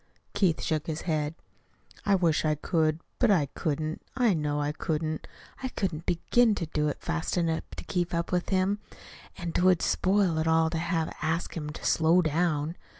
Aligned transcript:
Keith 0.33 0.59
shook 0.63 0.87
his 0.87 1.01
head. 1.01 1.35
"I 2.07 2.15
wish 2.15 2.43
I 2.43 2.55
could. 2.55 3.01
But 3.19 3.29
I 3.29 3.45
couldn't, 3.53 4.01
I 4.17 4.33
know 4.33 4.59
I 4.59 4.71
couldn't. 4.71 5.27
I 5.61 5.67
couldn't 5.67 6.07
begin 6.07 6.55
to 6.55 6.65
do 6.65 6.87
it 6.87 6.99
fast 7.01 7.37
enough 7.37 7.65
to 7.77 7.83
keep 7.83 8.11
up 8.11 8.31
with 8.31 8.49
him, 8.49 8.79
and 9.37 9.53
't 9.53 9.61
would 9.61 9.83
spoil 9.83 10.39
it 10.39 10.47
all 10.47 10.71
to 10.71 10.79
have 10.79 11.11
to 11.11 11.15
ask 11.23 11.55
him 11.55 11.69
to 11.69 11.85
slow 11.85 12.23
down. 12.23 12.77